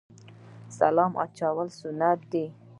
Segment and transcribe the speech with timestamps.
[0.79, 2.45] سلام اچول سنت دي